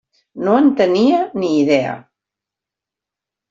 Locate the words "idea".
1.59-1.95